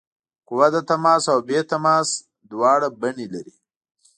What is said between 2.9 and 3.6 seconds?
بڼې لري.